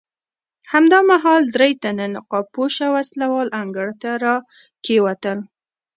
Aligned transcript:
همدا 0.71 0.99
مهال 1.09 1.41
درې 1.55 1.69
تنه 1.83 2.05
نقاب 2.15 2.45
پوشه 2.55 2.87
وسله 2.95 3.25
وال 3.33 3.49
انګړ 3.61 3.87
ته 4.01 4.09
راکېوتل. 4.23 5.39